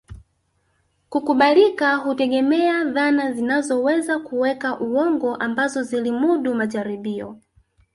[1.09, 7.39] Kukubalika hutegemea dhana zinazoweza kuwekewa uongo ambazo zilimudu majaribio